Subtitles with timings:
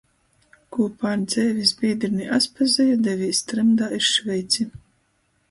[0.77, 4.69] Kūpā ar dzeivis bīdrini Aspazeju devīs trymdā iz Šveici,